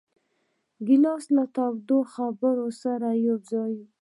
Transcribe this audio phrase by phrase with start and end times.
[0.85, 3.87] ګیلاس له تودو خبرو سره یوځای وي.